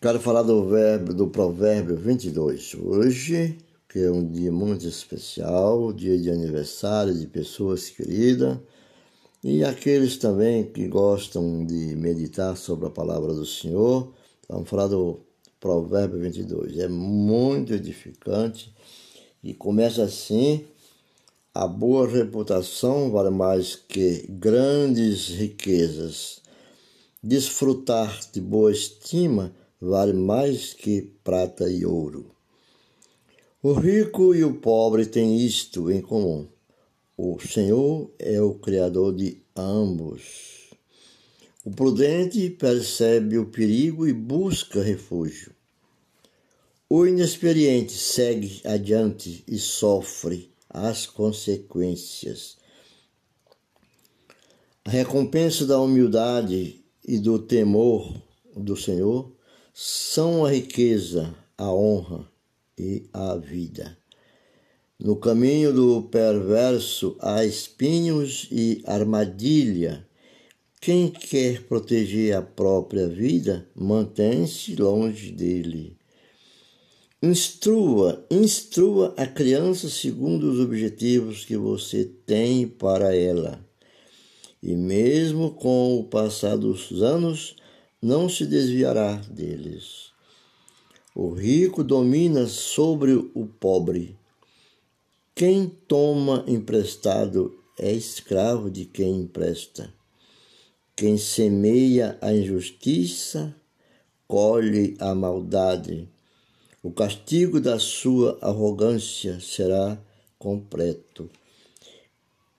[0.00, 2.76] Quero falar do verbo do provérbio 22.
[2.80, 8.58] Hoje, que é um dia muito especial, dia de aniversário de pessoas queridas,
[9.42, 14.14] e aqueles também que gostam de meditar sobre a palavra do Senhor,
[14.48, 15.18] vamos falar do
[15.58, 16.78] provérbio 22.
[16.78, 18.72] É muito edificante
[19.42, 20.64] e começa assim:
[21.52, 26.40] a boa reputação vale mais que grandes riquezas.
[27.20, 32.30] Desfrutar de boa estima vale mais que prata e ouro.
[33.62, 36.48] O rico e o pobre têm isto em comum:
[37.16, 40.70] o Senhor é o Criador de ambos.
[41.64, 45.52] O prudente percebe o perigo e busca refúgio.
[46.88, 52.56] O inexperiente segue adiante e sofre as consequências.
[54.84, 58.22] A recompensa da humildade e do temor
[58.56, 59.30] do Senhor
[59.80, 62.28] são a riqueza, a honra
[62.76, 63.96] e a vida.
[64.98, 70.04] No caminho do perverso há espinhos e armadilha.
[70.80, 75.96] Quem quer proteger a própria vida, mantém-se longe dele.
[77.22, 83.64] Instrua, instrua a criança segundo os objetivos que você tem para ela.
[84.60, 87.54] E mesmo com o passar dos anos,
[88.00, 90.12] não se desviará deles.
[91.14, 94.16] O rico domina sobre o pobre.
[95.34, 99.92] Quem toma emprestado é escravo de quem empresta.
[100.94, 103.54] Quem semeia a injustiça,
[104.26, 106.08] colhe a maldade.
[106.82, 109.98] O castigo da sua arrogância será
[110.38, 111.28] completo.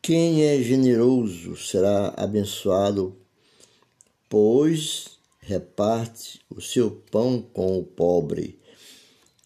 [0.00, 3.16] Quem é generoso será abençoado,
[4.28, 5.13] pois
[5.46, 8.58] reparte o seu pão com o pobre,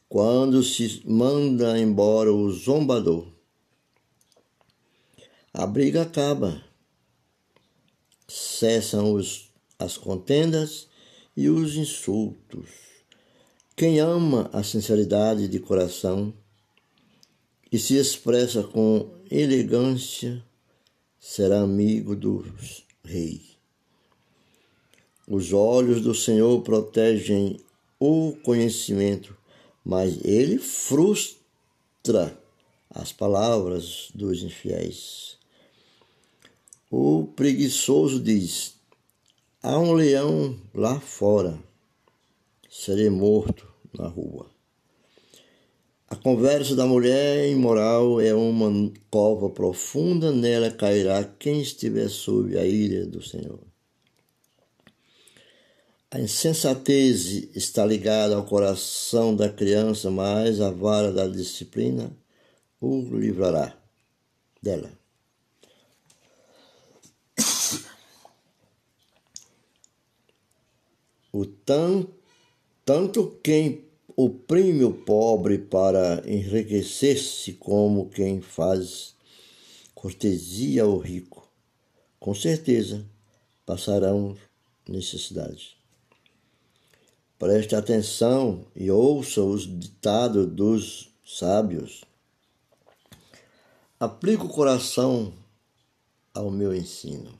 [0.09, 3.27] quando se manda embora o zombador.
[5.53, 6.63] A briga acaba,
[8.29, 10.89] cessam os, as contendas
[11.37, 12.69] e os insultos.
[13.75, 16.33] Quem ama a sinceridade de coração
[17.70, 20.45] e se expressa com elegância
[21.19, 22.45] será amigo do
[23.05, 23.58] rei.
[25.30, 27.61] Os olhos do Senhor protegem
[28.00, 29.36] o conhecimento,
[29.84, 32.34] mas ele frustra
[32.89, 35.36] as palavras dos infiéis.
[36.90, 38.72] O preguiçoso diz:
[39.62, 41.58] Há um leão lá fora,
[42.70, 44.46] serei morto na rua.
[46.08, 52.64] A conversa da mulher imoral é uma cova profunda, nela cairá quem estiver sob a
[52.64, 53.60] ira do Senhor.
[56.11, 62.11] A insensatez está ligada ao coração da criança, mas a vara da disciplina
[62.80, 63.77] o livrará
[64.63, 64.91] dela.
[71.30, 72.14] O tanto,
[72.86, 73.85] tanto quem
[74.17, 79.14] oprime o pobre para enriquecer-se, como quem faz
[79.95, 81.46] cortesia ao rico,
[82.19, 83.05] com certeza
[83.67, 84.35] passarão
[84.89, 85.77] necessidade.
[87.39, 92.05] Preste atenção e ouça os ditados dos sábios.
[94.01, 95.33] Aplique o coração
[96.35, 97.39] ao meu ensino.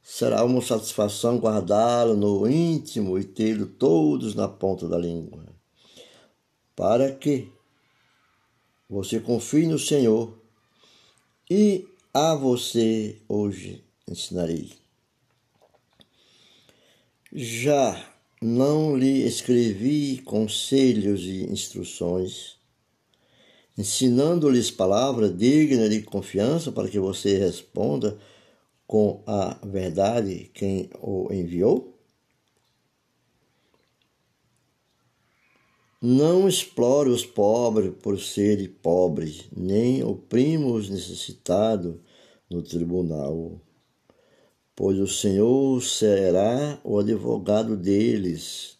[0.00, 5.46] Será uma satisfação guardá-lo no íntimo e tê-lo todos na ponta da língua,
[6.76, 7.50] para que
[8.88, 10.38] você confie no Senhor
[11.50, 14.72] e a você hoje ensinarei.
[17.32, 18.13] Já
[18.46, 22.58] não lhe escrevi conselhos e instruções,
[23.78, 28.18] ensinando-lhes palavra digna de confiança para que você responda
[28.86, 31.98] com a verdade quem o enviou?
[36.02, 41.94] Não explore os pobres por serem pobres, nem oprima os necessitados
[42.50, 43.58] no tribunal
[44.76, 48.76] pois o Senhor será o advogado deles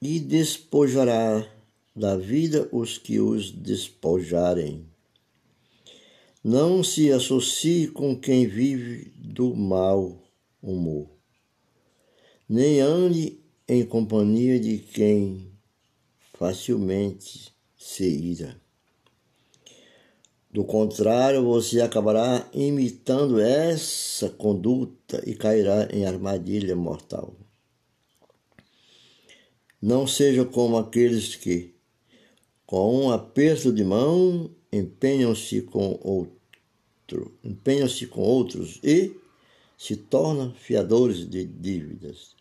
[0.00, 1.46] e despojará
[1.94, 4.86] da vida os que os despojarem.
[6.42, 10.22] Não se associe com quem vive do mau
[10.62, 11.08] humor,
[12.48, 15.52] nem ande em companhia de quem
[16.32, 18.67] facilmente se ira.
[20.50, 27.36] Do contrário, você acabará imitando essa conduta e cairá em armadilha mortal.
[29.80, 31.74] Não seja como aqueles que,
[32.64, 39.14] com um aperto de mão, empenham-se com outro, empenham-se com outros e
[39.76, 42.34] se tornam fiadores de dívidas.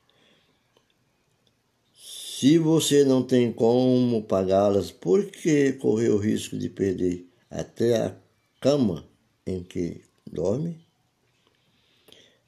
[1.94, 8.16] Se você não tem como pagá-las, por que correr o risco de perder até a
[8.60, 9.08] cama
[9.46, 10.86] em que dorme?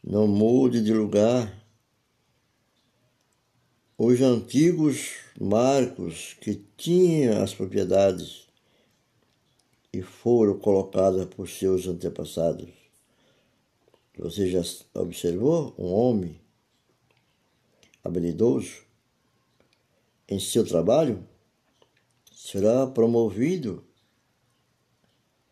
[0.04, 1.58] Não mude de lugar.
[3.98, 8.48] Os antigos marcos que tinham as propriedades
[9.92, 12.70] e foram colocadas por seus antepassados.
[14.18, 14.62] Você já
[14.94, 16.40] observou um homem
[18.04, 18.84] habilidoso
[20.28, 21.26] em seu trabalho?
[22.32, 23.84] Será promovido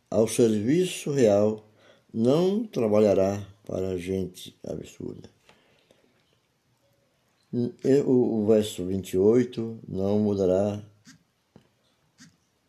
[0.09, 1.63] ao serviço real,
[2.13, 5.29] não trabalhará para gente absurda.
[8.05, 10.83] O, verso 28 não mudará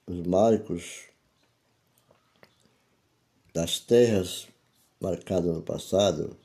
[0.07, 1.03] os marcos
[3.53, 4.49] das terras
[5.01, 6.37] marcadas no passado.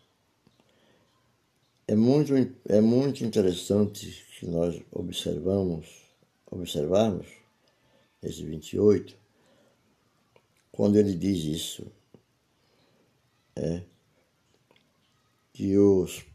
[1.88, 2.34] É muito,
[2.66, 5.88] é muito interessante que nós observamos,
[6.50, 7.28] observarmos
[8.22, 9.23] esse 28,
[10.74, 11.86] quando ele diz isso.
[13.56, 13.81] É,
[15.54, 16.25] que os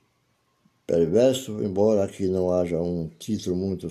[0.86, 3.88] perversos, embora aqui não haja um título muito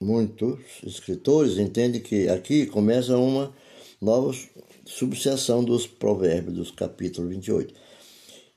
[0.00, 3.52] muitos escritores entendem que aqui começa uma
[4.00, 4.32] nova
[4.84, 7.74] subseção dos provérbios, dos capítulos 28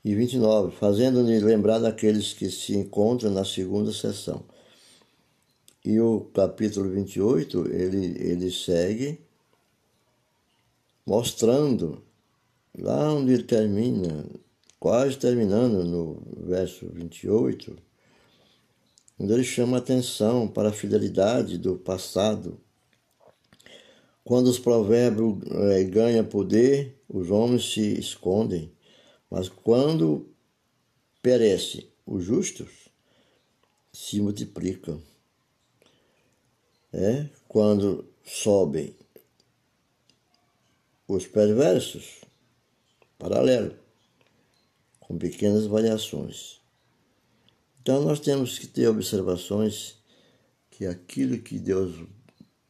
[0.06, 4.44] e 29, fazendo-nos lembrar daqueles que se encontram na segunda sessão.
[5.84, 9.20] E o capítulo 28, ele, ele segue
[11.10, 12.04] mostrando
[12.78, 14.28] lá onde ele termina,
[14.80, 17.76] quase terminando no verso 28,
[19.18, 22.62] onde ele chama atenção para a fidelidade do passado.
[24.24, 25.40] Quando os provérbios
[25.72, 28.72] é, ganham poder, os homens se escondem,
[29.32, 30.30] mas quando
[31.24, 32.70] perecem os justos,
[33.92, 35.02] se multiplicam.
[36.94, 38.99] É quando sobem
[41.10, 42.22] os perversos,
[43.18, 43.74] paralelo
[45.00, 46.62] com pequenas variações.
[47.82, 49.98] Então nós temos que ter observações
[50.70, 51.96] que aquilo que Deus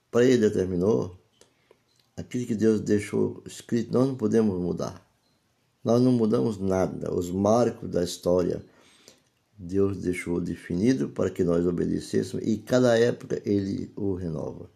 [0.09, 1.19] predeterminou,
[2.15, 5.05] aquilo que Deus deixou escrito, nós não podemos mudar.
[5.83, 7.13] Nós não mudamos nada.
[7.13, 8.65] Os marcos da história
[9.57, 14.69] Deus deixou definido para que nós obedecêssemos e cada época ele o renova.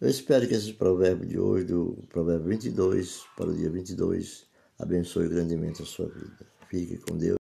[0.00, 4.46] Eu espero que esse provérbio de hoje, do provérbio 22 para o dia 22,
[4.78, 6.46] abençoe grandemente a sua vida.
[6.68, 7.36] Fique com Deus.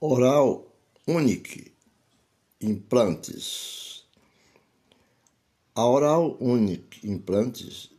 [0.00, 0.64] Oral
[1.08, 1.72] Unique
[2.60, 4.04] Implantes.
[5.74, 7.90] A Oral Unique Implantes,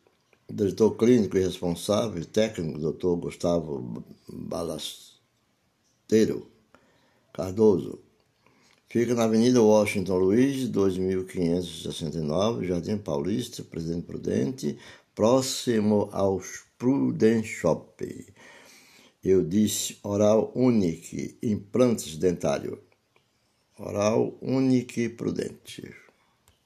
[0.49, 3.17] diretor clínico e responsável, técnico, Dr.
[3.17, 5.19] Gustavo Balasteiro
[7.33, 8.04] Cardoso,
[8.87, 14.77] fica na Avenida Washington Luiz, 2569, Jardim Paulista, Presidente Prudente,
[15.13, 18.25] próximo aos Prudent Shop.
[19.23, 22.79] Eu disse oral único, implantes dentário.
[23.77, 26.04] Oral único e prudente.